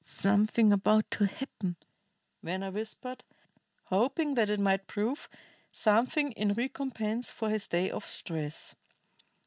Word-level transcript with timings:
"Something 0.03 0.73
about 0.73 1.11
to 1.11 1.25
happen!" 1.27 1.75
Venner 2.41 2.71
whispered, 2.71 3.23
hoping 3.83 4.33
that 4.33 4.49
it 4.49 4.59
might 4.59 4.87
prove 4.87 5.29
something 5.71 6.31
in 6.31 6.55
recompense 6.55 7.29
for 7.29 7.51
his 7.51 7.67
day 7.67 7.91
of 7.91 8.03
stress. 8.07 8.73